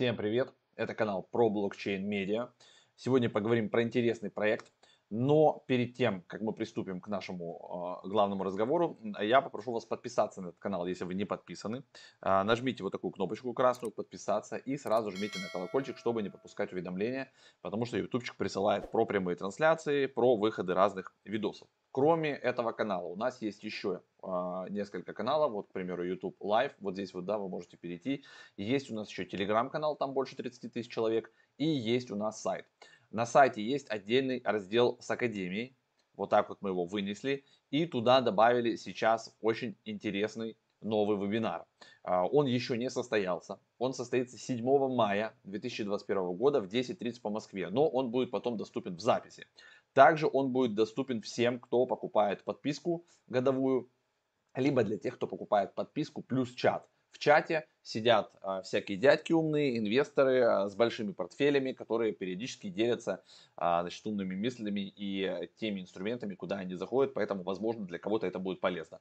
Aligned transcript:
Всем 0.00 0.16
привет! 0.16 0.50
Это 0.76 0.94
канал 0.94 1.28
про 1.30 1.50
блокчейн 1.50 2.08
медиа. 2.08 2.48
Сегодня 2.96 3.28
поговорим 3.28 3.68
про 3.68 3.82
интересный 3.82 4.30
проект. 4.30 4.72
Но 5.10 5.64
перед 5.66 5.96
тем, 5.96 6.22
как 6.28 6.40
мы 6.40 6.52
приступим 6.52 7.00
к 7.00 7.08
нашему 7.08 8.00
э, 8.04 8.08
главному 8.08 8.44
разговору, 8.44 8.96
я 9.20 9.40
попрошу 9.40 9.72
вас 9.72 9.84
подписаться 9.84 10.40
на 10.40 10.48
этот 10.48 10.60
канал, 10.60 10.86
если 10.86 11.04
вы 11.04 11.14
не 11.14 11.24
подписаны. 11.24 11.82
Э, 12.22 12.44
нажмите 12.44 12.84
вот 12.84 12.92
такую 12.92 13.10
кнопочку 13.10 13.52
красную 13.52 13.90
«Подписаться» 13.90 14.56
и 14.56 14.76
сразу 14.76 15.10
жмите 15.10 15.40
на 15.40 15.48
колокольчик, 15.48 15.98
чтобы 15.98 16.22
не 16.22 16.28
пропускать 16.28 16.72
уведомления, 16.72 17.32
потому 17.60 17.86
что 17.86 17.98
ютубчик 17.98 18.36
присылает 18.36 18.92
про 18.92 19.04
прямые 19.04 19.34
трансляции, 19.34 20.06
про 20.06 20.36
выходы 20.36 20.74
разных 20.74 21.12
видосов. 21.24 21.66
Кроме 21.90 22.30
этого 22.30 22.70
канала 22.70 23.06
у 23.08 23.16
нас 23.16 23.42
есть 23.42 23.64
еще 23.64 24.02
э, 24.22 24.66
несколько 24.68 25.12
каналов, 25.12 25.50
вот, 25.50 25.68
к 25.68 25.72
примеру, 25.72 26.04
YouTube 26.04 26.40
Live, 26.40 26.74
вот 26.78 26.94
здесь 26.94 27.12
вот, 27.14 27.24
да, 27.24 27.36
вы 27.36 27.48
можете 27.48 27.76
перейти. 27.76 28.24
Есть 28.56 28.92
у 28.92 28.94
нас 28.94 29.08
еще 29.08 29.24
Telegram-канал, 29.24 29.96
там 29.96 30.12
больше 30.12 30.36
30 30.36 30.72
тысяч 30.72 30.88
человек, 30.88 31.32
и 31.58 31.66
есть 31.66 32.12
у 32.12 32.16
нас 32.16 32.40
сайт. 32.40 32.64
На 33.10 33.26
сайте 33.26 33.62
есть 33.62 33.90
отдельный 33.90 34.40
раздел 34.44 34.96
с 35.00 35.10
Академией, 35.10 35.76
вот 36.14 36.30
так 36.30 36.48
вот 36.48 36.58
мы 36.60 36.70
его 36.70 36.84
вынесли, 36.84 37.44
и 37.70 37.86
туда 37.86 38.20
добавили 38.20 38.76
сейчас 38.76 39.34
очень 39.40 39.76
интересный 39.84 40.56
новый 40.80 41.16
вебинар. 41.16 41.66
А, 42.02 42.26
он 42.26 42.46
еще 42.46 42.76
не 42.78 42.90
состоялся. 42.90 43.58
Он 43.78 43.92
состоится 43.92 44.38
7 44.38 44.64
мая 44.94 45.34
2021 45.44 46.36
года 46.36 46.60
в 46.60 46.66
10.30 46.66 47.20
по 47.20 47.30
Москве, 47.30 47.68
но 47.68 47.88
он 47.88 48.10
будет 48.10 48.30
потом 48.30 48.56
доступен 48.56 48.96
в 48.96 49.00
записи. 49.00 49.46
Также 49.92 50.28
он 50.32 50.52
будет 50.52 50.74
доступен 50.74 51.20
всем, 51.20 51.58
кто 51.58 51.86
покупает 51.86 52.44
подписку 52.44 53.04
годовую, 53.26 53.90
либо 54.54 54.84
для 54.84 54.98
тех, 54.98 55.16
кто 55.16 55.26
покупает 55.26 55.74
подписку 55.74 56.22
плюс 56.22 56.52
чат. 56.52 56.88
В 57.12 57.18
чате 57.18 57.66
сидят 57.82 58.32
а, 58.40 58.62
всякие 58.62 58.96
дядьки 58.98 59.32
умные, 59.32 59.78
инвесторы 59.78 60.40
а, 60.42 60.68
с 60.68 60.74
большими 60.74 61.12
портфелями, 61.12 61.72
которые 61.72 62.12
периодически 62.12 62.68
делятся 62.68 63.22
а, 63.56 63.82
значит, 63.82 64.06
умными 64.06 64.34
мыслями 64.34 64.92
и 64.96 65.48
теми 65.56 65.80
инструментами, 65.80 66.34
куда 66.34 66.56
они 66.56 66.74
заходят, 66.74 67.14
поэтому, 67.14 67.42
возможно, 67.42 67.86
для 67.86 67.98
кого-то 67.98 68.26
это 68.26 68.38
будет 68.38 68.60
полезно. 68.60 69.00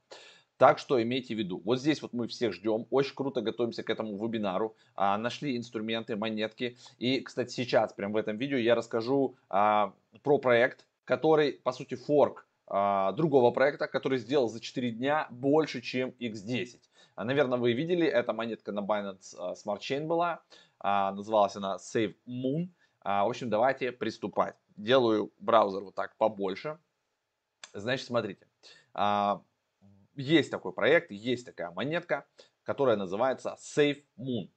Так 0.59 0.77
что 0.77 1.01
имейте 1.01 1.35
в 1.35 1.37
виду, 1.37 1.61
вот 1.63 1.79
здесь 1.79 2.01
вот 2.01 2.11
мы 2.11 2.27
всех 2.27 2.51
ждем, 2.53 2.85
очень 2.89 3.15
круто 3.15 3.39
готовимся 3.39 3.81
к 3.81 3.89
этому 3.89 4.17
вебинару, 4.17 4.75
а, 4.93 5.17
нашли 5.17 5.55
инструменты, 5.55 6.17
монетки, 6.17 6.77
и, 6.97 7.21
кстати, 7.21 7.51
сейчас, 7.53 7.93
прямо 7.93 8.15
в 8.15 8.17
этом 8.17 8.37
видео, 8.37 8.57
я 8.57 8.75
расскажу 8.75 9.37
а, 9.49 9.93
про 10.21 10.37
проект, 10.37 10.85
который, 11.05 11.53
по 11.53 11.71
сути, 11.71 11.95
форк 11.95 12.45
а, 12.67 13.13
другого 13.13 13.51
проекта, 13.51 13.87
который 13.87 14.17
сделал 14.17 14.49
за 14.49 14.59
4 14.59 14.91
дня 14.91 15.27
больше, 15.31 15.81
чем 15.81 16.09
X10. 16.19 16.79
А, 17.19 17.25
наверное, 17.25 17.59
вы 17.59 17.73
видели, 17.73 18.07
эта 18.07 18.31
монетка 18.31 18.71
на 18.71 18.79
Binance 18.79 19.35
а, 19.37 19.51
Smart 19.51 19.79
Chain 19.79 20.07
была. 20.07 20.41
А, 20.79 21.11
называлась 21.11 21.53
она 21.57 21.75
Save 21.75 22.15
Moon. 22.25 22.69
В 23.03 23.29
общем, 23.29 23.49
давайте 23.49 23.91
приступать. 23.91 24.55
Делаю 24.77 25.33
браузер 25.37 25.83
вот 25.83 25.95
так 25.95 26.15
побольше. 26.15 26.79
Значит, 27.73 28.07
смотрите. 28.07 28.47
Есть 30.15 30.51
такой 30.51 30.71
проект, 30.71 31.11
есть 31.11 31.45
такая 31.45 31.71
монетка, 31.71 32.25
которая 32.63 32.95
называется 32.95 33.57
Save 33.59 34.01
Moon. 34.17 34.49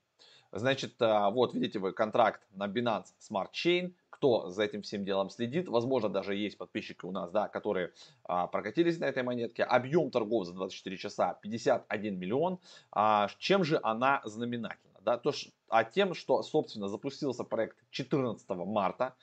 Значит, 0.53 0.95
вот 1.01 1.55
видите 1.55 1.81
вы 1.81 1.93
контракт 1.93 2.47
на 2.53 2.69
Binance 2.69 3.07
Smart 3.19 3.51
Chain 3.53 3.93
кто 4.23 4.51
за 4.51 4.63
этим 4.63 4.83
всем 4.83 5.05
делом 5.05 5.31
следит. 5.31 5.69
Возможно, 5.69 6.09
даже 6.09 6.37
есть 6.37 6.57
подписчики 6.57 7.05
у 7.05 7.11
нас, 7.11 7.33
да, 7.33 7.49
которые 7.49 7.91
а, 8.23 8.47
прокатились 8.47 9.01
на 9.01 9.07
этой 9.07 9.25
монетке. 9.25 9.65
Объем 9.65 10.13
торгов 10.13 10.47
за 10.47 10.53
24 10.53 10.97
часа 10.97 11.35
51 11.43 12.17
миллион. 12.21 12.61
А, 12.93 13.29
чем 13.39 13.65
же 13.65 13.81
она 13.83 14.23
знаменательна? 14.25 15.01
Да, 15.01 15.19
то, 15.19 15.33
а 15.69 15.83
тем, 15.83 16.15
что, 16.15 16.41
собственно, 16.45 16.87
запустился 16.87 17.43
проект 17.43 17.77
14 17.91 18.49
марта. 18.51 19.17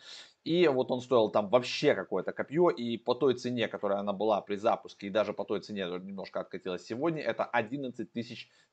И 0.50 0.68
вот 0.68 0.90
он 0.90 1.00
стоил 1.00 1.30
там 1.30 1.48
вообще 1.48 1.94
какое-то 1.94 2.32
копье. 2.32 2.72
И 2.72 2.98
по 2.98 3.14
той 3.14 3.36
цене, 3.36 3.68
которая 3.68 4.00
она 4.00 4.14
была 4.14 4.42
при 4.42 4.56
запуске, 4.56 5.06
и 5.06 5.12
даже 5.12 5.32
по 5.32 5.46
той 5.46 5.62
цене 5.62 5.84
немножко 5.84 6.40
откатилась 6.40 6.84
сегодня, 6.84 7.22
это 7.22 7.44
11 7.46 8.10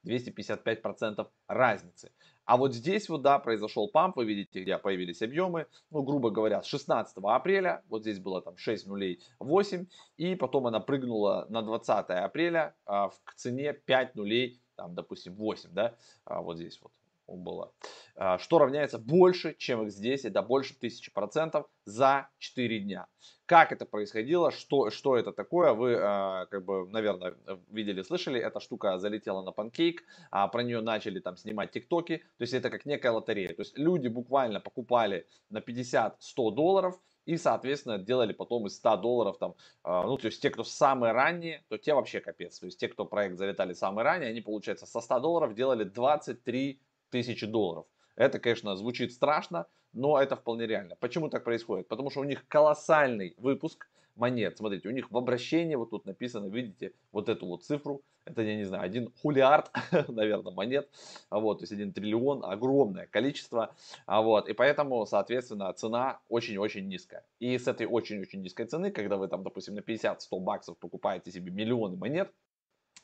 255 0.03 0.81
процентов 0.81 1.29
разницы. 1.47 2.13
А 2.47 2.57
вот 2.57 2.73
здесь 2.73 3.11
вот, 3.11 3.21
да, 3.21 3.39
произошел 3.39 3.89
памп, 3.89 4.17
вы 4.17 4.25
видите, 4.25 4.63
где 4.63 4.79
появились 4.79 5.21
объемы, 5.21 5.67
ну, 5.91 6.03
грубо 6.03 6.31
говоря, 6.31 6.63
с 6.63 6.67
16 6.67 7.19
апреля, 7.23 7.83
вот 7.91 8.01
здесь 8.01 8.21
было 8.21 8.41
там 8.41 8.57
6 8.57 8.87
нулей 8.87 9.21
8, 9.39 9.87
и 10.17 10.35
потом 10.35 10.67
она 10.69 10.81
прыгнула 10.81 11.45
на 11.51 11.61
20 11.61 11.89
апреля 12.09 12.75
а, 12.87 13.11
к 13.25 13.35
цене 13.35 13.75
5 13.75 14.15
нулей, 14.15 14.63
там, 14.77 14.95
допустим, 14.95 15.35
8, 15.35 15.69
да, 15.75 15.95
а, 16.25 16.41
вот 16.41 16.57
здесь 16.57 16.81
вот 16.81 16.93
было, 17.35 17.73
а, 18.15 18.39
что 18.39 18.59
равняется 18.59 18.99
больше, 18.99 19.55
чем 19.59 19.83
x10, 19.87 20.29
это 20.29 20.43
больше 20.43 20.75
1000% 20.75 21.67
за 21.85 22.29
4 22.39 22.81
дня. 22.81 23.07
Как 23.47 23.73
это 23.73 23.87
происходило, 23.87 24.51
что, 24.51 24.91
что 24.91 25.17
это 25.17 25.33
такое, 25.33 25.73
вы, 25.73 25.97
а, 26.01 26.47
как 26.47 26.65
бы, 26.65 26.89
наверное, 26.89 27.35
видели, 27.69 28.03
слышали, 28.03 28.41
эта 28.41 28.61
штука 28.61 28.99
залетела 28.99 29.43
на 29.43 29.53
панкейк, 29.53 30.05
а 30.31 30.47
про 30.49 30.63
нее 30.63 30.81
начали 30.81 31.21
там 31.21 31.37
снимать 31.37 31.73
тиктоки, 31.73 32.19
то 32.19 32.43
есть 32.43 32.55
это 32.55 32.71
как 32.71 32.87
некая 32.87 33.13
лотерея, 33.13 33.55
то 33.55 33.63
есть 33.63 33.77
люди 33.77 34.09
буквально 34.09 34.61
покупали 34.61 35.27
на 35.51 35.59
50-100 35.59 36.15
долларов, 36.53 37.01
и, 37.27 37.37
соответственно, 37.37 37.99
делали 37.99 38.33
потом 38.33 38.67
из 38.67 38.77
100 38.77 38.97
долларов 38.99 39.39
там, 39.39 39.57
ну, 39.85 40.17
то 40.17 40.27
есть 40.27 40.41
те, 40.41 40.49
кто 40.49 40.63
самые 40.63 41.13
ранние, 41.13 41.65
то 41.69 41.77
те 41.77 41.93
вообще 41.93 42.21
капец. 42.21 42.61
То 42.61 42.67
есть 42.67 42.79
те, 42.79 42.89
кто 42.89 43.05
проект 43.05 43.37
залетали 43.37 43.73
самые 43.73 44.05
ранние, 44.05 44.31
они, 44.31 44.41
получается, 44.41 44.87
со 44.87 45.01
100 45.01 45.19
долларов 45.21 45.55
делали 45.55 45.83
23 45.83 46.81
тысячи 47.11 47.47
долларов. 47.47 47.87
Это, 48.17 48.39
конечно, 48.39 48.75
звучит 48.77 49.13
страшно, 49.13 49.67
но 49.93 50.21
это 50.21 50.37
вполне 50.37 50.67
реально. 50.67 50.97
Почему 50.97 51.29
так 51.29 51.45
происходит? 51.45 51.89
Потому 51.89 52.11
что 52.11 52.21
у 52.21 52.25
них 52.25 52.47
колоссальный 52.49 53.35
выпуск 53.37 53.89
монет. 54.17 54.57
Смотрите, 54.57 54.89
у 54.89 54.93
них 54.93 55.11
в 55.11 55.17
обращении 55.17 55.75
вот 55.75 55.91
тут 55.91 56.07
написано, 56.07 56.47
видите, 56.49 56.93
вот 57.13 57.29
эту 57.29 57.47
вот 57.47 57.65
цифру. 57.65 58.03
Это, 58.25 58.43
я 58.43 58.57
не 58.57 58.65
знаю, 58.65 58.83
один 58.83 59.13
хулиард, 59.23 59.71
наверное, 60.09 60.53
монет. 60.53 60.89
Вот, 61.31 61.59
то 61.59 61.63
есть 61.63 61.73
один 61.73 61.93
триллион, 61.93 62.45
огромное 62.45 63.07
количество. 63.07 63.75
А 64.07 64.21
вот, 64.21 64.49
и 64.49 64.53
поэтому, 64.53 65.07
соответственно, 65.07 65.73
цена 65.75 66.19
очень-очень 66.29 66.89
низкая. 66.89 67.25
И 67.39 67.57
с 67.57 67.69
этой 67.69 67.87
очень-очень 67.87 68.43
низкой 68.43 68.67
цены, 68.67 68.91
когда 68.91 69.17
вы 69.17 69.29
там, 69.29 69.45
допустим, 69.45 69.75
на 69.75 69.81
50-100 69.81 70.41
баксов 70.41 70.77
покупаете 70.79 71.31
себе 71.31 71.53
миллионы 71.53 71.97
монет, 71.97 72.33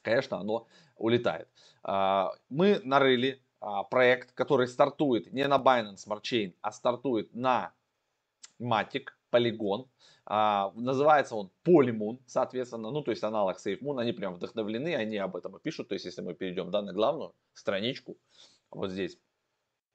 конечно, 0.02 0.38
оно 0.38 0.66
улетает. 0.96 1.46
А, 1.84 2.32
мы 2.48 2.80
нарыли 2.82 3.38
а, 3.38 3.41
проект, 3.90 4.32
который 4.32 4.66
стартует 4.66 5.32
не 5.32 5.46
на 5.46 5.58
Binance 5.58 6.06
Smart 6.06 6.22
Chain, 6.22 6.54
а 6.60 6.72
стартует 6.72 7.34
на 7.34 7.72
Matic, 8.60 9.08
Polygon. 9.32 9.88
А, 10.24 10.72
называется 10.76 11.34
он 11.34 11.50
Polymoon, 11.64 12.18
соответственно, 12.26 12.90
ну 12.90 13.02
то 13.02 13.10
есть 13.10 13.24
аналог 13.24 13.56
SafeMoon. 13.58 14.00
Они 14.00 14.12
прям 14.12 14.34
вдохновлены, 14.34 14.94
они 14.94 15.16
об 15.16 15.36
этом 15.36 15.56
и 15.56 15.60
пишут. 15.60 15.88
То 15.88 15.94
есть 15.94 16.04
если 16.04 16.22
мы 16.22 16.34
перейдем 16.34 16.70
да, 16.70 16.82
на 16.82 16.92
главную 16.92 17.34
страничку, 17.54 18.16
вот 18.70 18.90
здесь, 18.90 19.18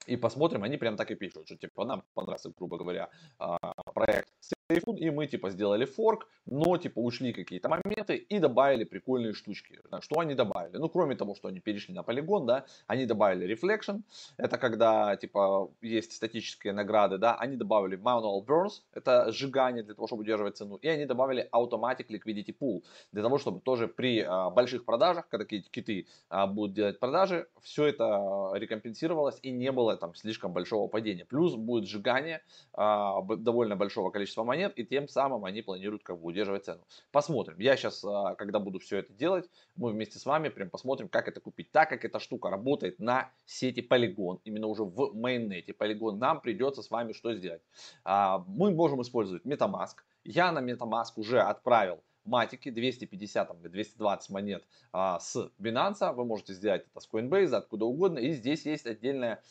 и 0.06 0.18
посмотрим, 0.18 0.64
они 0.64 0.78
прям 0.78 0.98
так 0.98 1.12
и 1.12 1.16
пишут, 1.16 1.46
что 1.46 1.56
типа 1.56 1.86
нам 1.86 2.04
понравился, 2.14 2.52
грубо 2.58 2.78
говоря, 2.78 3.10
а, 3.40 3.58
проект 3.94 4.30
iPhone, 4.70 4.98
и 4.98 5.10
мы 5.10 5.28
типа 5.28 5.50
сделали 5.50 5.86
форк, 5.86 6.28
но 6.46 6.78
типа 6.78 7.00
ушли 7.00 7.32
какие-то 7.32 7.70
моменты 7.70 8.18
и 8.18 8.40
добавили 8.40 8.84
прикольные 8.84 9.34
штучки. 9.34 9.80
Что 10.02 10.20
они 10.20 10.36
добавили? 10.36 10.78
Ну, 10.78 10.90
кроме 10.90 11.16
того, 11.16 11.36
что 11.36 11.48
они 11.48 11.62
перешли 11.62 11.94
на 11.94 12.04
полигон, 12.04 12.46
да, 12.46 12.66
они 12.86 13.06
добавили 13.06 13.48
Reflection, 13.48 14.02
это 14.36 14.58
когда 14.58 15.16
типа 15.16 15.72
есть 15.82 16.12
статические 16.12 16.74
награды, 16.74 17.18
да, 17.18 17.36
они 17.36 17.56
добавили 17.56 17.98
Manual 17.98 18.46
Burns, 18.46 18.82
это 18.94 19.32
сжигание 19.32 19.84
для 19.84 19.94
того, 19.94 20.08
чтобы 20.08 20.24
удерживать 20.24 20.58
цену, 20.58 20.76
и 20.76 20.90
они 20.90 21.06
добавили 21.06 21.48
Automatic 21.54 22.08
Liquidity 22.10 22.54
Pool, 22.60 22.84
для 23.14 23.24
того, 23.24 23.38
чтобы 23.38 23.62
тоже 23.62 23.88
при 23.88 24.20
а, 24.20 24.50
больших 24.50 24.84
продажах, 24.84 25.30
когда 25.30 25.46
какие-то 25.46 25.70
киты 25.70 26.08
а, 26.28 26.46
будут 26.46 26.76
делать 26.76 27.00
продажи, 27.00 27.48
все 27.62 27.86
это 27.86 28.52
рекомпенсировалось 28.54 29.40
и 29.44 29.52
не 29.52 29.72
было 29.72 29.96
там 29.96 30.14
слишком 30.14 30.52
большого 30.52 30.90
падения. 30.90 31.24
Плюс 31.24 31.56
будет 31.56 31.86
сжигание 31.86 32.42
а, 32.74 33.22
довольно 33.22 33.78
большого 33.78 34.10
количества 34.10 34.44
монет, 34.44 34.57
монет, 34.58 34.74
и 34.78 34.86
тем 34.86 35.08
самым 35.08 35.46
они 35.46 35.62
планируют 35.62 36.04
как 36.04 36.20
бы 36.20 36.28
удерживать 36.28 36.66
цену. 36.66 36.82
Посмотрим. 37.12 37.60
Я 37.60 37.78
сейчас, 37.78 38.04
а, 38.04 38.36
когда 38.36 38.60
буду 38.60 38.80
все 38.80 38.98
это 38.98 39.14
делать, 39.14 39.50
мы 39.76 39.92
вместе 39.92 40.20
с 40.20 40.26
вами 40.26 40.50
прям 40.50 40.70
посмотрим, 40.70 41.08
как 41.10 41.28
это 41.28 41.40
купить. 41.40 41.72
Так 41.72 41.90
как 41.90 42.06
эта 42.06 42.20
штука 42.20 42.50
работает 42.50 43.00
на 43.00 43.32
сети 43.46 43.86
Polygon, 43.88 44.40
именно 44.44 44.68
уже 44.68 44.84
в 44.84 45.14
майонете 45.14 45.74
Polygon, 45.74 46.18
нам 46.18 46.42
придется 46.42 46.82
с 46.82 46.90
вами 46.90 47.14
что 47.14 47.34
сделать? 47.34 47.62
А, 48.04 48.44
мы 48.48 48.72
можем 48.72 49.02
использовать 49.02 49.46
MetaMask. 49.46 49.98
Я 50.24 50.52
на 50.52 50.60
MetaMask 50.60 51.14
уже 51.16 51.40
отправил 51.42 52.04
матики 52.26 52.70
250 52.70 53.48
там, 53.48 53.62
220 53.62 54.30
монет 54.32 54.64
а, 54.92 55.20
с 55.20 55.52
Binance. 55.60 56.14
Вы 56.14 56.26
можете 56.26 56.54
сделать 56.54 56.86
это 56.90 57.00
с 57.00 57.10
Coinbase, 57.10 57.56
откуда 57.56 57.86
угодно. 57.86 58.20
И 58.20 58.32
здесь 58.32 58.66
есть 58.66 58.88
отдельная 58.88 59.42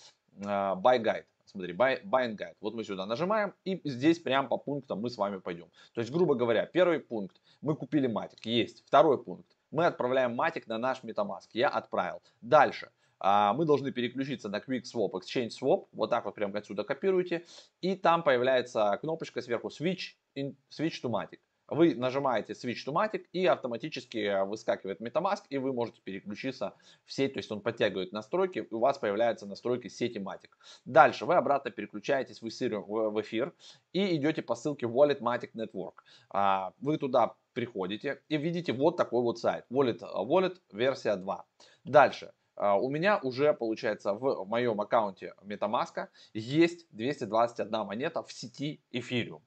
а, 0.44 0.74
buy 0.74 1.00
guide 1.00 1.24
смотри, 1.46 1.72
buy, 1.72 2.02
buying 2.04 2.36
guide. 2.36 2.56
Вот 2.60 2.74
мы 2.74 2.84
сюда 2.84 3.06
нажимаем, 3.06 3.54
и 3.64 3.80
здесь 3.84 4.18
прям 4.18 4.48
по 4.48 4.58
пунктам 4.58 5.00
мы 5.00 5.10
с 5.10 5.16
вами 5.16 5.38
пойдем. 5.38 5.68
То 5.94 6.00
есть, 6.00 6.12
грубо 6.12 6.34
говоря, 6.34 6.66
первый 6.66 7.00
пункт, 7.00 7.40
мы 7.60 7.74
купили 7.74 8.06
матик, 8.06 8.44
есть. 8.44 8.84
Второй 8.86 9.22
пункт, 9.22 9.46
мы 9.70 9.86
отправляем 9.86 10.34
матик 10.34 10.66
на 10.66 10.78
наш 10.78 11.02
MetaMask, 11.02 11.48
я 11.52 11.68
отправил. 11.68 12.22
Дальше, 12.40 12.90
а, 13.18 13.54
мы 13.54 13.64
должны 13.64 13.92
переключиться 13.92 14.48
на 14.48 14.58
Quick 14.58 14.82
Swap, 14.82 15.12
Exchange 15.12 15.50
Swap, 15.60 15.86
вот 15.92 16.10
так 16.10 16.24
вот 16.24 16.34
прям 16.34 16.54
отсюда 16.54 16.84
копируете, 16.84 17.44
и 17.80 17.94
там 17.94 18.22
появляется 18.22 18.98
кнопочка 19.00 19.40
сверху 19.40 19.68
Switch, 19.68 20.16
in, 20.36 20.54
switch 20.70 21.00
to 21.02 21.10
Matic. 21.10 21.38
Вы 21.68 21.96
нажимаете 21.96 22.52
Switch 22.52 22.86
to 22.86 22.92
Matic 22.92 23.24
и 23.32 23.44
автоматически 23.46 24.44
выскакивает 24.44 25.00
MetaMask 25.00 25.42
и 25.48 25.58
вы 25.58 25.72
можете 25.72 26.00
переключиться 26.00 26.74
в 27.04 27.12
сеть, 27.12 27.34
то 27.34 27.38
есть 27.38 27.50
он 27.50 27.60
подтягивает 27.60 28.12
настройки 28.12 28.60
и 28.60 28.74
у 28.74 28.78
вас 28.78 28.98
появляются 28.98 29.46
настройки 29.46 29.88
сети 29.88 30.18
Matic. 30.18 30.50
Дальше 30.84 31.26
вы 31.26 31.34
обратно 31.34 31.72
переключаетесь 31.72 32.40
в 32.40 32.48
эфир, 32.48 32.78
в 32.80 33.20
эфир 33.20 33.52
и 33.92 34.16
идете 34.16 34.42
по 34.42 34.54
ссылке 34.54 34.86
Wallet 34.86 35.20
Matic 35.20 35.50
Network. 35.54 35.94
А, 36.30 36.72
вы 36.80 36.98
туда 36.98 37.34
приходите 37.52 38.22
и 38.28 38.36
видите 38.36 38.72
вот 38.72 38.96
такой 38.96 39.22
вот 39.22 39.40
сайт 39.40 39.64
Wallet, 39.70 40.00
Wallet 40.00 40.56
версия 40.72 41.16
2. 41.16 41.44
Дальше 41.84 42.32
а, 42.54 42.76
у 42.76 42.88
меня 42.88 43.18
уже, 43.18 43.52
получается, 43.54 44.14
в 44.14 44.46
моем 44.46 44.80
аккаунте 44.80 45.34
MetaMask 45.42 46.06
есть 46.32 46.86
221 46.92 47.70
монета 47.86 48.22
в 48.22 48.32
сети 48.32 48.80
Ethereum. 48.92 49.40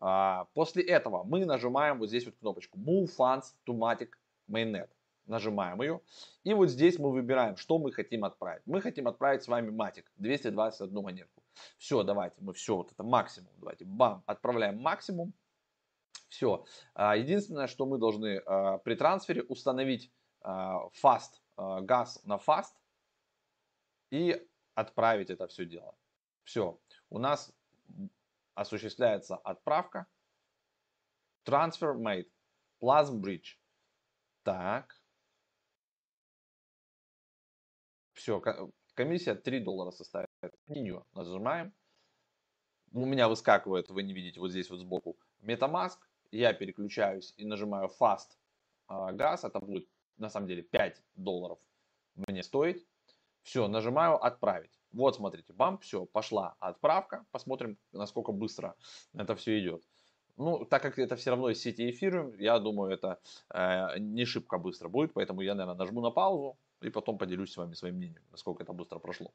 А, 0.00 0.46
после 0.54 0.82
этого 0.82 1.24
мы 1.24 1.44
нажимаем 1.44 1.98
вот 1.98 2.08
здесь 2.08 2.26
вот 2.26 2.36
кнопочку 2.36 2.78
Move 2.78 3.10
Funds 3.16 3.54
to 3.66 3.76
Matic 3.76 4.10
Mainnet. 4.50 4.88
Нажимаем 5.26 5.80
ее. 5.80 6.00
И 6.42 6.52
вот 6.52 6.68
здесь 6.68 6.98
мы 6.98 7.10
выбираем, 7.10 7.56
что 7.56 7.78
мы 7.78 7.92
хотим 7.92 8.24
отправить. 8.24 8.62
Мы 8.66 8.80
хотим 8.82 9.08
отправить 9.08 9.42
с 9.42 9.48
вами 9.48 9.70
Matic 9.70 10.04
221 10.16 11.02
монетку. 11.02 11.42
Все, 11.78 12.02
давайте 12.02 12.36
мы 12.40 12.52
все, 12.52 12.76
вот 12.76 12.92
это 12.92 13.02
максимум. 13.02 13.50
Давайте, 13.58 13.84
бам, 13.84 14.22
отправляем 14.26 14.80
максимум. 14.80 15.32
Все. 16.28 16.64
А, 16.94 17.16
единственное, 17.16 17.66
что 17.66 17.86
мы 17.86 17.98
должны 17.98 18.42
а, 18.44 18.78
при 18.78 18.94
трансфере 18.94 19.42
установить 19.42 20.10
fast, 20.46 21.40
газ 21.56 22.20
на 22.24 22.36
fast 22.36 22.74
и 24.10 24.46
отправить 24.74 25.30
это 25.30 25.46
все 25.46 25.64
дело. 25.64 25.94
Все. 26.44 26.78
У 27.08 27.18
нас 27.18 27.52
осуществляется 28.54 29.36
отправка. 29.36 30.06
Transfer 31.46 31.94
made. 31.96 32.30
Plasm 32.82 33.20
bridge. 33.20 33.58
Так. 34.42 35.00
Все, 38.12 38.42
комиссия 38.94 39.34
3 39.34 39.60
доллара 39.60 39.90
составит. 39.90 40.28
Меню 40.66 41.04
нажимаем. 41.12 41.74
У 42.92 43.04
меня 43.04 43.28
выскакивает, 43.28 43.88
вы 43.90 44.02
не 44.02 44.12
видите, 44.12 44.40
вот 44.40 44.50
здесь 44.50 44.70
вот 44.70 44.78
сбоку 44.78 45.18
MetaMask. 45.40 45.98
Я 46.30 46.52
переключаюсь 46.52 47.34
и 47.36 47.44
нажимаю 47.44 47.90
Fast 48.00 48.38
Gas. 48.88 49.46
Это 49.46 49.60
будет 49.60 49.88
на 50.16 50.28
самом 50.30 50.46
деле 50.46 50.62
5 50.62 51.02
долларов 51.14 51.58
мне 52.14 52.42
стоит. 52.42 52.86
Все, 53.42 53.68
нажимаю 53.68 54.22
отправить. 54.24 54.78
Вот, 54.94 55.16
смотрите, 55.16 55.52
бам, 55.52 55.78
все, 55.78 56.06
пошла 56.06 56.54
отправка. 56.60 57.26
Посмотрим, 57.32 57.76
насколько 57.92 58.30
быстро 58.32 58.76
это 59.12 59.34
все 59.34 59.58
идет. 59.58 59.82
Ну, 60.36 60.64
так 60.64 60.82
как 60.82 60.98
это 60.98 61.16
все 61.16 61.30
равно 61.30 61.50
из 61.50 61.60
сети 61.60 61.90
эфиры, 61.90 62.34
я 62.38 62.58
думаю, 62.58 62.92
это 62.92 63.20
э, 63.52 63.98
не 63.98 64.24
шибко 64.24 64.58
быстро 64.58 64.88
будет, 64.88 65.12
поэтому 65.12 65.42
я, 65.42 65.54
наверное, 65.54 65.78
нажму 65.78 66.00
на 66.00 66.10
паузу 66.10 66.56
и 66.80 66.90
потом 66.90 67.18
поделюсь 67.18 67.52
с 67.52 67.56
вами 67.56 67.74
своим 67.74 67.96
мнением, 67.96 68.22
насколько 68.30 68.62
это 68.62 68.72
быстро 68.72 68.98
прошло. 68.98 69.32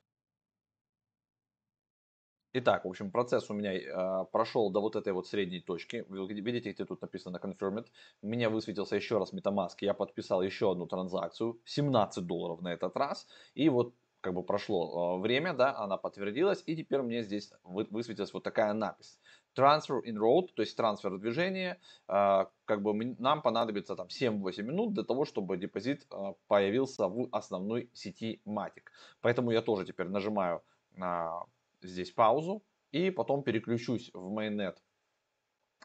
Итак, 2.54 2.86
в 2.86 2.88
общем, 2.88 3.12
процесс 3.12 3.50
у 3.50 3.54
меня 3.54 3.74
э, 3.74 4.26
прошел 4.32 4.72
до 4.72 4.82
вот 4.82 4.96
этой 4.96 5.14
вот 5.14 5.28
средней 5.28 5.60
точки. 5.60 6.06
Вы 6.10 6.26
видите, 6.28 6.72
где 6.72 6.86
тут 6.86 7.02
написано 7.02 7.38
Confirmed. 7.38 7.86
Меня 8.22 8.50
высветился 8.50 8.96
еще 8.96 9.20
раз 9.20 9.34
MetaMask. 9.34 9.76
Я 9.82 9.94
подписал 9.94 10.42
еще 10.42 10.72
одну 10.72 10.88
транзакцию. 10.88 11.60
17 11.66 12.26
долларов 12.26 12.62
на 12.62 12.74
этот 12.74 12.98
раз. 12.98 13.28
И 13.54 13.70
вот 13.70 13.94
как 14.22 14.34
бы 14.34 14.44
прошло 14.44 15.18
э, 15.18 15.22
время, 15.22 15.54
да, 15.54 15.78
она 15.78 15.98
подтвердилась, 15.98 16.64
и 16.66 16.76
теперь 16.76 17.02
мне 17.02 17.24
здесь 17.24 17.54
высветилась 17.64 18.34
вот 18.34 18.44
такая 18.44 18.74
надпись. 18.74 19.20
Transfer 19.58 20.02
in 20.04 20.18
road, 20.18 20.48
то 20.56 20.62
есть 20.62 20.76
трансфер 20.76 21.18
движения, 21.18 21.80
э, 22.08 22.46
как 22.66 22.82
бы 22.82 23.16
нам 23.20 23.42
понадобится 23.42 23.96
там 23.96 24.08
7-8 24.08 24.64
минут 24.64 24.94
для 24.94 25.04
того, 25.04 25.26
чтобы 25.26 25.58
депозит 25.58 26.06
э, 26.12 26.34
появился 26.48 27.08
в 27.08 27.30
основной 27.32 27.90
сети 27.94 28.42
Matic. 28.46 28.90
Поэтому 29.22 29.52
я 29.52 29.62
тоже 29.62 29.86
теперь 29.86 30.08
нажимаю 30.08 30.62
на 30.92 31.44
здесь 31.82 32.12
паузу 32.12 32.64
и 32.92 33.12
потом 33.12 33.44
переключусь 33.44 34.12
в 34.14 34.38
mainnet 34.38 34.76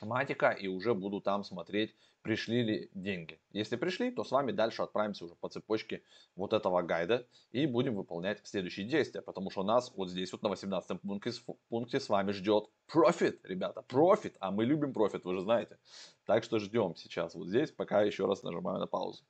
Матика 0.00 0.50
и 0.50 0.66
уже 0.66 0.94
буду 0.94 1.20
там 1.20 1.44
смотреть, 1.44 1.94
пришли 2.24 2.62
ли 2.62 2.90
деньги. 2.94 3.38
Если 3.52 3.76
пришли, 3.76 4.10
то 4.10 4.24
с 4.24 4.30
вами 4.30 4.50
дальше 4.50 4.82
отправимся 4.82 5.26
уже 5.26 5.34
по 5.34 5.50
цепочке 5.50 6.02
вот 6.36 6.54
этого 6.54 6.80
гайда 6.80 7.26
и 7.52 7.66
будем 7.66 7.94
выполнять 7.94 8.40
следующие 8.46 8.86
действия, 8.86 9.20
потому 9.20 9.50
что 9.50 9.62
нас 9.62 9.92
вот 9.94 10.08
здесь 10.08 10.32
вот 10.32 10.42
на 10.42 10.48
18 10.48 11.02
пункте, 11.02 11.32
пункте 11.68 12.00
с 12.00 12.08
вами 12.08 12.32
ждет 12.32 12.70
профит, 12.86 13.44
ребята, 13.44 13.82
профит, 13.82 14.36
а 14.40 14.50
мы 14.50 14.64
любим 14.64 14.94
профит, 14.94 15.24
вы 15.24 15.34
же 15.34 15.42
знаете. 15.42 15.78
Так 16.24 16.44
что 16.44 16.58
ждем 16.58 16.96
сейчас 16.96 17.34
вот 17.34 17.46
здесь, 17.46 17.70
пока 17.70 18.02
еще 18.02 18.26
раз 18.26 18.42
нажимаю 18.42 18.78
на 18.78 18.86
паузу. 18.86 19.22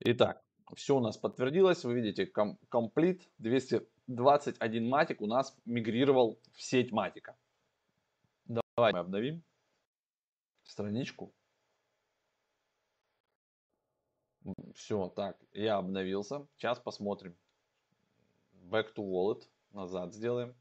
Итак, 0.00 0.44
все 0.74 0.96
у 0.96 1.00
нас 1.00 1.16
подтвердилось, 1.16 1.82
вы 1.84 1.94
видите, 1.94 2.30
complete 2.70 3.22
221 3.38 4.86
Matic 4.86 5.22
у 5.22 5.26
нас 5.26 5.56
мигрировал 5.64 6.38
в 6.52 6.62
сеть 6.62 6.92
матика. 6.92 7.36
Давай 8.80 8.92
мы 8.94 8.98
обновим 9.00 9.42
страничку. 10.64 11.34
Все, 14.74 15.08
так, 15.08 15.36
я 15.52 15.76
обновился. 15.76 16.46
Сейчас 16.56 16.78
посмотрим. 16.78 17.36
Back 18.54 18.94
to 18.94 19.04
wallet. 19.04 19.42
Назад 19.72 20.14
сделаем. 20.14 20.54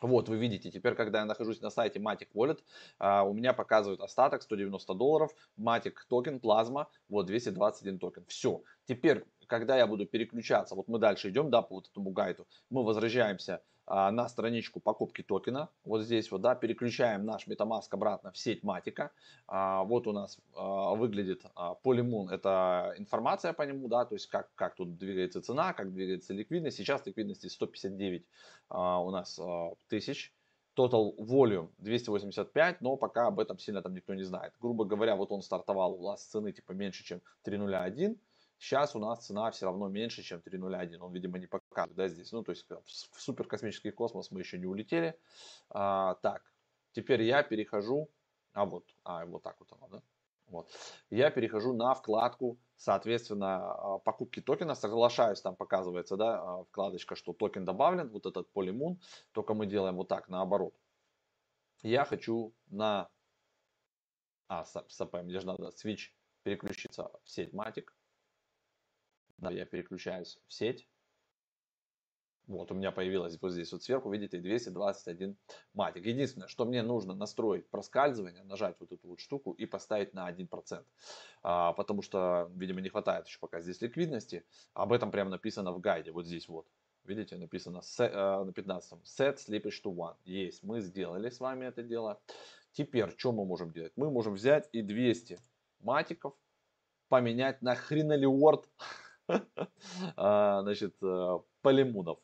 Вот, 0.00 0.28
вы 0.28 0.36
видите, 0.36 0.70
теперь, 0.70 0.94
когда 0.94 1.18
я 1.18 1.24
нахожусь 1.24 1.60
на 1.60 1.70
сайте 1.70 1.98
Matic 1.98 2.28
Wallet, 2.32 2.62
а, 2.98 3.24
у 3.24 3.32
меня 3.32 3.52
показывает 3.52 4.00
остаток 4.00 4.42
190 4.42 4.94
долларов, 4.94 5.34
Matic 5.58 5.94
токен, 6.08 6.38
плазма, 6.38 6.88
вот 7.08 7.26
221 7.26 7.98
токен. 7.98 8.24
Все. 8.26 8.62
Теперь, 8.86 9.24
когда 9.48 9.76
я 9.76 9.88
буду 9.88 10.06
переключаться, 10.06 10.76
вот 10.76 10.86
мы 10.86 11.00
дальше 11.00 11.30
идем, 11.30 11.50
да, 11.50 11.62
по 11.62 11.74
вот 11.74 11.88
этому 11.88 12.10
гайду, 12.10 12.46
мы 12.70 12.84
возвращаемся 12.84 13.60
на 13.88 14.28
страничку 14.28 14.80
покупки 14.80 15.22
токена. 15.22 15.68
Вот 15.84 16.02
здесь 16.02 16.30
вот, 16.30 16.42
да, 16.42 16.54
переключаем 16.54 17.24
наш 17.24 17.46
MetaMask 17.46 17.88
обратно 17.90 18.32
в 18.32 18.38
сеть 18.38 18.62
Матика. 18.62 19.10
А, 19.46 19.84
вот 19.84 20.06
у 20.06 20.12
нас 20.12 20.38
а, 20.54 20.94
выглядит 20.94 21.42
а, 21.54 21.76
Polymoon, 21.82 22.30
это 22.30 22.94
информация 22.98 23.52
по 23.52 23.62
нему, 23.62 23.88
да, 23.88 24.04
то 24.04 24.14
есть 24.14 24.26
как, 24.26 24.48
как 24.54 24.74
тут 24.74 24.98
двигается 24.98 25.40
цена, 25.40 25.72
как 25.72 25.92
двигается 25.92 26.34
ликвидность. 26.34 26.76
Сейчас 26.76 27.06
ликвидности 27.06 27.46
159 27.46 28.26
а, 28.68 29.00
у 29.00 29.10
нас 29.10 29.38
а, 29.38 29.72
тысяч. 29.88 30.32
Total 30.76 31.12
volume 31.18 31.70
285, 31.78 32.80
но 32.82 32.96
пока 32.96 33.26
об 33.26 33.40
этом 33.40 33.58
сильно 33.58 33.82
там 33.82 33.94
никто 33.94 34.14
не 34.14 34.22
знает. 34.22 34.52
Грубо 34.60 34.84
говоря, 34.84 35.16
вот 35.16 35.32
он 35.32 35.42
стартовал 35.42 35.94
у 35.94 36.08
нас 36.08 36.24
цены 36.24 36.52
типа 36.52 36.70
меньше, 36.70 37.02
чем 37.02 37.20
3.01. 37.44 38.16
Сейчас 38.60 38.94
у 38.94 39.00
нас 39.00 39.26
цена 39.26 39.50
все 39.50 39.66
равно 39.66 39.88
меньше, 39.88 40.22
чем 40.22 40.40
3.01. 40.40 40.98
Он, 41.00 41.12
видимо, 41.12 41.38
не 41.38 41.46
да, 41.94 42.08
здесь. 42.08 42.32
Ну, 42.32 42.42
то 42.42 42.52
есть 42.52 42.66
в 42.68 43.20
суперкосмический 43.20 43.90
космос 43.90 44.30
мы 44.30 44.40
еще 44.40 44.58
не 44.58 44.66
улетели. 44.66 45.18
А, 45.70 46.14
так, 46.16 46.42
теперь 46.92 47.22
я 47.22 47.42
перехожу, 47.42 48.10
а 48.52 48.64
вот, 48.64 48.84
а 49.04 49.24
вот 49.26 49.42
так 49.42 49.56
вот 49.60 49.72
оно, 49.72 49.88
да. 49.88 50.02
Вот. 50.46 50.70
Я 51.10 51.30
перехожу 51.30 51.74
на 51.74 51.94
вкладку, 51.94 52.58
соответственно, 52.76 53.72
а, 53.72 53.98
покупки 53.98 54.40
токена. 54.40 54.74
Соглашаюсь, 54.74 55.40
там 55.40 55.56
показывается, 55.56 56.16
да, 56.16 56.40
а, 56.40 56.64
вкладочка, 56.64 57.16
что 57.16 57.32
токен 57.32 57.64
добавлен, 57.64 58.08
вот 58.08 58.26
этот 58.26 58.48
Polymoon. 58.54 58.96
Только 59.32 59.54
мы 59.54 59.66
делаем 59.66 59.96
вот 59.96 60.08
так, 60.08 60.28
наоборот. 60.28 60.74
Я 61.82 62.04
хочу 62.04 62.54
на... 62.68 63.10
А, 64.48 64.64
с, 64.64 64.84
мне 65.12 65.38
же 65.38 65.46
надо 65.46 65.68
switch 65.68 66.10
переключиться 66.42 67.10
в 67.22 67.30
сеть 67.30 67.52
Matic. 67.52 67.88
Да, 69.36 69.50
я 69.50 69.66
переключаюсь 69.66 70.38
в 70.46 70.52
сеть. 70.52 70.88
Вот, 72.48 72.72
у 72.72 72.74
меня 72.74 72.90
появилось 72.92 73.38
вот 73.40 73.52
здесь 73.52 73.70
вот 73.72 73.82
сверху, 73.82 74.10
видите, 74.10 74.38
221 74.38 75.36
матик. 75.74 76.06
Единственное, 76.06 76.48
что 76.48 76.64
мне 76.64 76.82
нужно 76.82 77.14
настроить 77.14 77.68
проскальзывание, 77.68 78.42
нажать 78.42 78.76
вот 78.80 78.90
эту 78.90 79.08
вот 79.08 79.20
штуку 79.20 79.52
и 79.52 79.66
поставить 79.66 80.14
на 80.14 80.30
1%. 80.30 80.82
А, 81.42 81.74
потому 81.74 82.00
что, 82.00 82.50
видимо, 82.54 82.80
не 82.80 82.88
хватает 82.88 83.26
еще 83.26 83.38
пока 83.38 83.60
здесь 83.60 83.82
ликвидности. 83.82 84.46
Об 84.72 84.94
этом 84.94 85.10
прямо 85.10 85.30
написано 85.30 85.72
в 85.72 85.80
гайде, 85.80 86.10
вот 86.10 86.26
здесь 86.26 86.48
вот. 86.48 86.66
Видите, 87.04 87.36
написано 87.36 87.78
set, 87.78 88.44
на 88.44 88.52
15 88.52 88.98
set 89.04 89.36
slippage 89.36 89.82
to 89.84 89.94
one. 89.94 90.16
Есть, 90.24 90.62
мы 90.62 90.80
сделали 90.80 91.28
с 91.28 91.40
вами 91.40 91.66
это 91.66 91.82
дело. 91.82 92.18
Теперь, 92.72 93.10
что 93.18 93.32
мы 93.32 93.44
можем 93.44 93.72
делать? 93.72 93.92
Мы 93.96 94.10
можем 94.10 94.34
взять 94.34 94.70
и 94.72 94.80
200 94.80 95.38
матиков 95.80 96.34
поменять 97.08 97.60
на 97.60 97.74
хренолиорд 97.74 98.66
А, 100.16 100.62
значит, 100.62 100.94
полимунов. 101.68 102.18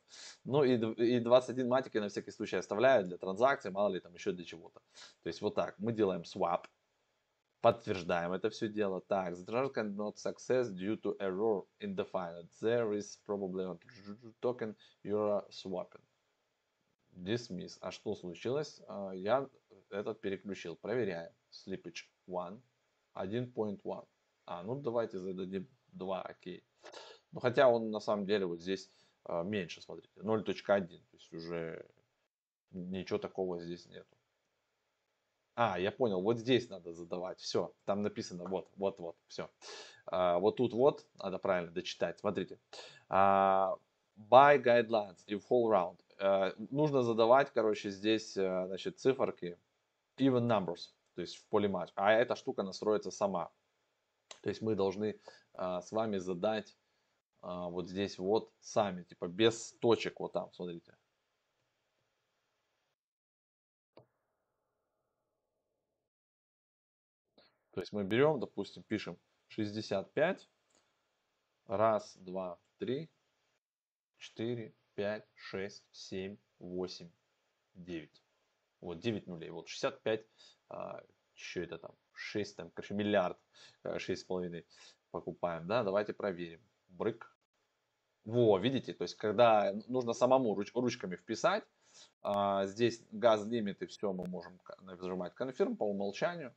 Ну 0.44 0.64
и, 0.64 0.76
и 1.16 1.20
21 1.20 1.68
матик 1.68 1.94
я 1.94 2.00
на 2.00 2.08
всякий 2.08 2.30
случай 2.30 2.56
оставляю 2.56 3.04
для 3.04 3.18
транзакций, 3.18 3.70
мало 3.70 3.92
ли 3.94 4.00
там 4.00 4.14
еще 4.14 4.32
для 4.32 4.44
чего-то. 4.44 4.80
То 5.22 5.28
есть 5.28 5.42
вот 5.42 5.54
так, 5.54 5.78
мы 5.78 5.92
делаем 5.92 6.22
swap. 6.22 6.64
Подтверждаем 7.60 8.32
это 8.32 8.48
все 8.48 8.68
дело. 8.68 9.00
Так, 9.00 9.34
the 9.34 9.44
transaction 9.44 9.72
cannot 9.74 10.16
success 10.16 10.70
due 10.70 10.96
to 10.96 11.16
error 11.18 11.62
in 11.80 11.94
the 11.94 12.04
file. 12.04 12.42
There 12.62 12.92
is 12.92 13.18
probably 13.26 13.64
a 13.64 13.76
token 14.40 14.74
you're 15.02 15.44
swapping. 15.50 16.02
Dismiss. 17.12 17.78
А 17.80 17.90
что 17.90 18.14
случилось? 18.14 18.80
А, 18.88 19.12
я 19.12 19.48
этот 19.90 20.20
переключил. 20.20 20.76
Проверяем. 20.76 21.32
Slippage 21.50 22.04
1. 22.26 22.62
1.1. 23.14 24.06
А, 24.46 24.62
ну 24.62 24.74
давайте 24.74 25.18
зададим 25.18 25.68
2, 25.92 26.22
окей. 26.22 26.64
Ну 27.32 27.40
хотя 27.40 27.68
он 27.68 27.90
на 27.90 28.00
самом 28.00 28.26
деле 28.26 28.46
вот 28.46 28.60
здесь 28.60 28.90
меньше, 29.28 29.80
смотрите. 29.82 30.20
0.1. 30.20 30.86
То 30.86 31.16
есть 31.16 31.32
уже 31.32 31.86
ничего 32.70 33.18
такого 33.18 33.60
здесь 33.60 33.86
нету. 33.86 34.16
А, 35.56 35.78
я 35.78 35.92
понял, 35.92 36.20
вот 36.20 36.38
здесь 36.38 36.68
надо 36.68 36.92
задавать. 36.92 37.38
Все, 37.38 37.72
там 37.84 38.02
написано 38.02 38.44
вот, 38.44 38.68
вот, 38.76 38.98
вот, 38.98 39.16
все. 39.28 39.48
А, 40.06 40.38
вот 40.38 40.56
тут 40.56 40.72
вот, 40.72 41.06
надо 41.14 41.38
правильно 41.38 41.70
дочитать. 41.70 42.18
Смотрите. 42.18 42.58
А, 43.08 43.76
by 44.16 44.60
guidelines 44.62 45.22
и 45.26 45.34
whole 45.34 45.70
round. 45.70 46.00
А, 46.18 46.52
нужно 46.70 47.02
задавать, 47.02 47.52
короче, 47.52 47.90
здесь, 47.90 48.36
а, 48.36 48.66
значит, 48.66 48.98
циферки 48.98 49.56
even 50.18 50.46
numbers, 50.46 50.90
то 51.14 51.20
есть 51.20 51.36
в 51.36 51.46
поле 51.46 51.68
матч. 51.68 51.90
А 51.94 52.12
эта 52.12 52.34
штука 52.34 52.62
настроится 52.62 53.10
сама. 53.10 53.50
То 54.42 54.48
есть 54.48 54.60
мы 54.60 54.74
должны 54.74 55.20
а, 55.52 55.80
с 55.82 55.92
вами 55.92 56.18
задать 56.18 56.76
а, 57.46 57.68
вот 57.68 57.88
здесь 57.88 58.16
вот 58.16 58.50
сами, 58.60 59.02
типа 59.02 59.28
без 59.28 59.72
точек 59.74 60.18
вот 60.18 60.32
там, 60.32 60.50
смотрите. 60.54 60.96
То 67.72 67.80
есть 67.80 67.92
мы 67.92 68.02
берем, 68.02 68.40
допустим, 68.40 68.82
пишем 68.84 69.18
65. 69.48 70.48
Раз, 71.66 72.16
два, 72.16 72.58
три, 72.78 73.10
четыре, 74.16 74.74
пять, 74.94 75.26
шесть, 75.34 75.84
семь, 75.92 76.38
восемь, 76.58 77.10
девять. 77.74 78.22
Вот 78.80 79.00
9 79.00 79.26
нулей. 79.26 79.50
Вот 79.50 79.68
65, 79.68 80.26
а, 80.70 81.02
еще 81.34 81.62
это 81.64 81.76
там 81.76 81.94
6, 82.12 82.56
там, 82.56 82.70
короче, 82.70 82.94
миллиард, 82.94 83.38
6,5 83.82 84.60
э, 84.60 84.64
покупаем, 85.10 85.66
да, 85.66 85.82
давайте 85.82 86.14
проверим. 86.14 86.62
Брык. 86.88 87.33
Во, 88.24 88.58
видите, 88.58 88.94
то 88.94 89.02
есть, 89.02 89.16
когда 89.16 89.74
нужно 89.86 90.14
самому 90.14 90.54
руч, 90.54 90.72
ручками 90.74 91.16
вписать, 91.16 91.64
а, 92.22 92.64
здесь 92.66 93.02
газ 93.10 93.44
лимиты, 93.46 93.86
все 93.86 94.12
мы 94.12 94.26
можем 94.26 94.58
нажимать 94.80 95.34
confirm 95.38 95.76
по 95.76 95.84
умолчанию, 95.84 96.54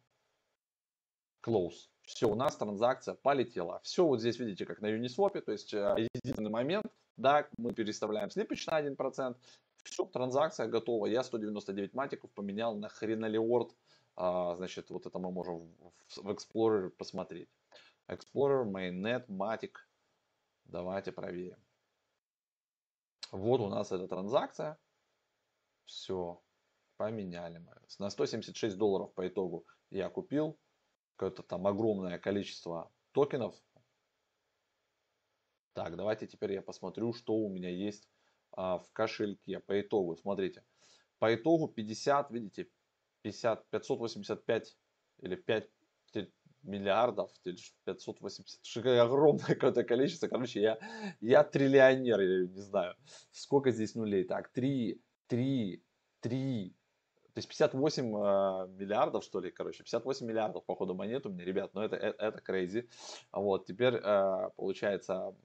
close. 1.46 1.90
Все, 2.04 2.30
у 2.30 2.36
нас 2.36 2.56
транзакция 2.56 3.16
полетела. 3.16 3.82
Все 3.84 4.06
вот 4.06 4.22
здесь 4.22 4.40
видите, 4.40 4.66
как 4.66 4.82
на 4.82 4.88
Uniswap, 4.88 5.42
то 5.42 5.52
есть 5.52 5.74
э, 5.74 6.08
единственный 6.14 6.50
момент, 6.50 6.88
да, 7.18 7.48
мы 7.58 7.74
переставляем 7.74 8.30
слипич 8.30 8.66
на 8.68 8.82
1%, 8.82 9.36
все, 9.84 10.06
транзакция 10.06 10.68
готова. 10.68 11.08
Я 11.08 11.24
199 11.24 11.94
матиков 11.94 12.32
поменял 12.32 12.76
на 12.76 12.90
хренолиорд, 12.90 13.76
а, 14.16 14.56
значит, 14.56 14.90
вот 14.90 15.06
это 15.06 15.20
мы 15.20 15.32
можем 15.32 15.74
в, 16.08 16.24
в 16.24 16.30
Explorer 16.30 16.90
посмотреть. 16.90 17.50
Explorer, 18.10 18.66
Mainnet, 18.66 19.28
Matic. 19.28 19.74
Давайте 20.68 21.12
проверим. 21.12 21.58
Вот 23.32 23.62
у 23.62 23.70
нас 23.70 23.92
эта 23.92 24.08
транзакция. 24.08 24.78
Все, 25.86 26.42
поменяли 26.98 27.60
мы. 27.60 27.74
На 28.00 28.10
176 28.10 28.78
долларов 28.78 29.14
по 29.14 29.28
итогу 29.28 29.66
я 29.90 30.10
купил 30.10 30.60
какое-то 31.16 31.44
там 31.44 31.66
огромное 31.68 32.20
количество 32.20 32.92
токенов. 33.14 33.56
Так, 35.74 35.96
давайте 35.96 36.28
теперь 36.28 36.54
я 36.54 36.62
посмотрю, 36.62 37.14
что 37.14 37.36
у 37.36 37.50
меня 37.50 37.70
есть 37.70 38.10
а, 38.52 38.80
в 38.80 38.92
кошельке 38.92 39.60
по 39.60 39.80
итогу. 39.80 40.18
Смотрите, 40.18 40.66
по 41.20 41.34
итогу 41.34 41.70
50, 41.70 42.32
видите, 42.32 42.70
50, 43.22 43.70
585 43.70 44.78
или 45.20 45.36
5 45.36 45.72
миллиардов, 46.68 47.32
580, 47.86 48.86
огромное 49.02 49.46
какое-то 49.46 49.84
количество. 49.84 50.28
Короче, 50.28 50.62
я, 50.62 50.78
я 51.22 51.44
триллионер, 51.44 52.20
я 52.20 52.48
не 52.48 52.62
знаю, 52.62 52.96
сколько 53.32 53.72
здесь 53.72 53.96
нулей. 53.96 54.24
Так, 54.26 54.50
3, 54.50 55.02
3, 55.28 55.84
3, 56.22 56.76
то 57.34 57.40
есть 57.40 57.50
58 57.50 58.04
э, 58.04 58.68
миллиардов, 58.80 59.24
что 59.24 59.40
ли, 59.40 59.52
короче, 59.52 59.84
58 59.84 60.26
миллиардов, 60.26 60.66
походу, 60.66 60.96
монет 60.96 61.26
у 61.26 61.30
меня, 61.30 61.46
ребят, 61.46 61.72
но 61.74 61.84
это, 61.84 61.96
это, 61.96 62.26
это 62.26 62.42
crazy. 62.52 62.90
Вот, 63.32 63.66
теперь, 63.66 63.94
э, 63.96 64.50
получается, 64.56 65.36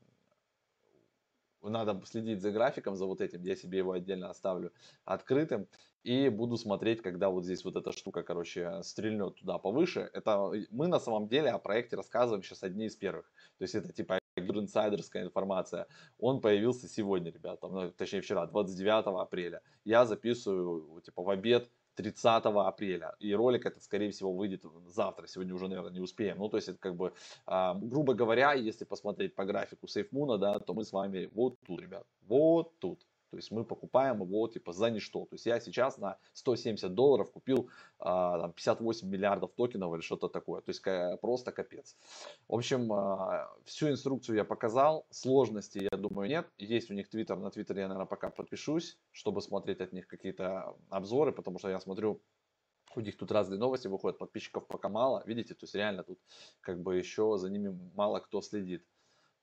надо 1.70 2.00
следить 2.06 2.40
за 2.40 2.50
графиком, 2.50 2.96
за 2.96 3.06
вот 3.06 3.20
этим, 3.20 3.42
я 3.42 3.56
себе 3.56 3.78
его 3.78 3.92
отдельно 3.92 4.30
оставлю 4.30 4.72
открытым, 5.04 5.68
и 6.02 6.28
буду 6.28 6.56
смотреть, 6.56 7.00
когда 7.00 7.28
вот 7.28 7.44
здесь 7.44 7.64
вот 7.64 7.76
эта 7.76 7.92
штука, 7.92 8.22
короче, 8.22 8.82
стрельнет 8.82 9.36
туда 9.36 9.58
повыше. 9.58 10.10
Это 10.12 10.52
мы 10.70 10.88
на 10.88 10.98
самом 10.98 11.28
деле 11.28 11.50
о 11.50 11.58
проекте 11.58 11.96
рассказываем 11.96 12.42
сейчас 12.42 12.64
одни 12.64 12.86
из 12.86 12.96
первых. 12.96 13.30
То 13.58 13.62
есть 13.62 13.74
это 13.74 13.92
типа 13.92 14.18
инсайдерская 14.36 15.24
информация. 15.24 15.86
Он 16.18 16.40
появился 16.40 16.88
сегодня, 16.88 17.30
ребята, 17.30 17.92
точнее 17.96 18.22
вчера, 18.22 18.46
29 18.46 19.20
апреля. 19.20 19.62
Я 19.84 20.04
записываю 20.04 21.00
типа 21.02 21.22
в 21.22 21.30
обед 21.30 21.70
30 21.94 22.44
апреля. 22.44 23.14
И 23.18 23.34
ролик 23.34 23.66
этот, 23.66 23.82
скорее 23.82 24.10
всего, 24.10 24.32
выйдет 24.32 24.64
завтра. 24.86 25.26
Сегодня 25.26 25.54
уже, 25.54 25.68
наверное, 25.68 25.92
не 25.92 26.00
успеем. 26.00 26.38
Ну, 26.38 26.48
то 26.48 26.56
есть, 26.56 26.68
это 26.68 26.78
как 26.78 26.96
бы, 26.96 27.12
а, 27.46 27.74
грубо 27.74 28.14
говоря, 28.14 28.54
если 28.54 28.84
посмотреть 28.84 29.34
по 29.34 29.44
графику 29.44 29.86
SafeMoon, 29.86 30.38
да, 30.38 30.58
то 30.58 30.74
мы 30.74 30.84
с 30.84 30.92
вами 30.92 31.28
вот 31.32 31.58
тут, 31.66 31.80
ребят, 31.80 32.06
вот 32.26 32.78
тут. 32.78 33.06
То 33.32 33.38
есть 33.38 33.50
мы 33.50 33.64
покупаем 33.64 34.20
его 34.20 34.46
типа 34.46 34.74
за 34.74 34.90
ничто. 34.90 35.24
То 35.24 35.36
есть 35.36 35.46
я 35.46 35.58
сейчас 35.58 35.96
на 35.96 36.18
170 36.34 36.94
долларов 36.94 37.32
купил 37.32 37.70
а, 37.98 38.38
там, 38.38 38.52
58 38.52 39.08
миллиардов 39.08 39.52
токенов 39.54 39.94
или 39.94 40.02
что-то 40.02 40.28
такое. 40.28 40.60
То 40.60 40.70
есть 40.70 40.82
просто 41.22 41.50
капец. 41.50 41.96
В 42.46 42.54
общем, 42.54 42.92
а, 42.92 43.50
всю 43.64 43.88
инструкцию 43.88 44.36
я 44.36 44.44
показал. 44.44 45.06
Сложностей, 45.08 45.88
я 45.90 45.96
думаю, 45.96 46.28
нет. 46.28 46.46
Есть 46.58 46.90
у 46.90 46.94
них 46.94 47.08
твиттер. 47.08 47.38
На 47.38 47.50
твиттере 47.50 47.80
я, 47.80 47.88
наверное, 47.88 48.06
пока 48.06 48.28
подпишусь, 48.28 48.98
чтобы 49.12 49.40
смотреть 49.40 49.80
от 49.80 49.94
них 49.94 50.06
какие-то 50.06 50.76
обзоры, 50.90 51.32
потому 51.32 51.58
что 51.58 51.70
я 51.70 51.80
смотрю 51.80 52.20
у 52.94 53.00
них 53.00 53.16
тут 53.16 53.32
разные 53.32 53.58
новости 53.58 53.88
выходят, 53.88 54.18
подписчиков 54.18 54.66
пока 54.66 54.90
мало, 54.90 55.22
видите, 55.24 55.54
то 55.54 55.64
есть 55.64 55.74
реально 55.74 56.02
тут 56.02 56.20
как 56.60 56.82
бы 56.82 56.96
еще 56.96 57.38
за 57.38 57.48
ними 57.48 57.74
мало 57.94 58.20
кто 58.20 58.42
следит. 58.42 58.84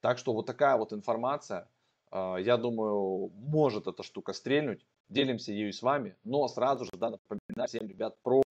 Так 0.01 0.17
что 0.17 0.33
вот 0.33 0.45
такая 0.45 0.77
вот 0.77 0.93
информация. 0.93 1.67
А, 2.11 2.37
я 2.37 2.57
думаю, 2.57 3.29
может 3.35 3.87
эта 3.87 4.03
штука 4.03 4.33
стрельнуть. 4.33 4.85
Делимся 5.09 5.51
ею 5.51 5.73
с 5.73 5.81
вами, 5.81 6.15
но 6.23 6.47
сразу 6.47 6.85
же 6.85 6.91
да, 6.93 7.09
напоминаю 7.09 7.67
всем, 7.67 7.87
ребят, 7.87 8.15
про 8.21 8.41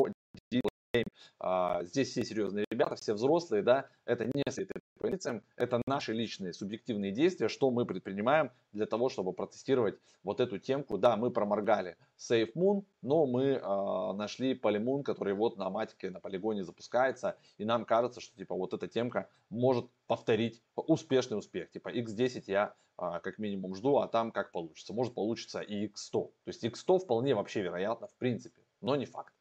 здесь 1.85 2.11
все 2.11 2.25
серьезные 2.25 2.65
ребята, 2.71 2.97
все 2.97 3.13
взрослые, 3.13 3.63
да, 3.63 3.89
это 4.05 4.25
не 4.25 4.43
с 4.49 4.59
этой 4.59 4.81
позициям, 4.99 5.43
это 5.57 5.83
наши 5.87 6.13
личные 6.13 6.53
субъективные 6.53 7.13
действия, 7.13 7.49
что 7.49 7.71
мы 7.71 7.85
предпринимаем 7.85 8.51
для 8.73 8.87
того, 8.87 9.09
чтобы 9.09 9.33
протестировать 9.33 9.99
вот 10.23 10.41
эту 10.41 10.59
темку. 10.59 10.99
Да, 10.99 11.17
мы 11.17 11.31
проморгали 11.31 11.97
Safe 12.19 12.53
Moon, 12.55 12.85
но 13.03 13.27
мы 13.27 13.45
э, 13.45 14.13
нашли 14.15 14.55
Polymoon, 14.55 15.03
который 15.03 15.35
вот 15.35 15.57
на 15.57 15.71
матике, 15.71 16.11
на 16.11 16.21
полигоне 16.21 16.65
запускается, 16.65 17.37
и 17.59 17.65
нам 17.65 17.85
кажется, 17.85 18.21
что 18.21 18.37
типа 18.37 18.55
вот 18.55 18.73
эта 18.73 18.89
темка 18.89 19.29
может 19.51 19.87
повторить 20.07 20.63
успешный 20.75 21.39
успех. 21.39 21.71
Типа 21.71 21.89
X10 21.89 22.45
я 22.47 22.75
э, 22.99 23.21
как 23.23 23.39
минимум 23.39 23.75
жду, 23.75 23.99
а 23.99 24.09
там 24.09 24.33
как 24.33 24.53
получится. 24.53 24.93
Может 24.93 25.15
получится 25.15 25.61
и 25.61 25.87
X100. 25.87 26.13
То 26.13 26.33
есть 26.47 26.65
X100 26.65 27.01
вполне 27.01 27.35
вообще 27.35 27.63
вероятно 27.63 28.07
в 28.07 28.15
принципе, 28.15 28.63
но 28.81 28.97
не 28.97 29.07
факт. 29.07 29.35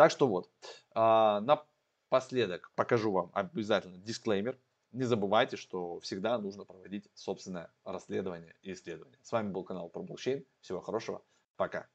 Так 0.00 0.10
что 0.10 0.28
вот, 0.28 0.50
а, 0.94 1.42
напоследок 1.42 2.72
покажу 2.74 3.12
вам 3.12 3.30
обязательно 3.34 3.98
дисклеймер. 3.98 4.58
Не 4.92 5.04
забывайте, 5.04 5.58
что 5.58 6.00
всегда 6.00 6.38
нужно 6.38 6.64
проводить 6.64 7.10
собственное 7.12 7.70
расследование 7.84 8.54
и 8.62 8.72
исследование. 8.72 9.18
С 9.22 9.30
вами 9.30 9.50
был 9.50 9.62
канал 9.62 9.90
про 9.90 10.02
блокчейн. 10.02 10.42
Всего 10.62 10.80
хорошего. 10.80 11.22
Пока. 11.56 11.86